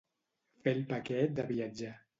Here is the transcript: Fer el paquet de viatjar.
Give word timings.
Fer 0.63 0.73
el 0.79 0.81
paquet 0.95 1.39
de 1.41 1.49
viatjar. 1.57 1.97